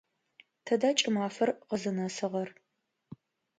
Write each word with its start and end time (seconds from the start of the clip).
Тыда 0.65 0.89
кӏымафэр 0.97 1.49
къызнэсыгъэр? 1.67 2.49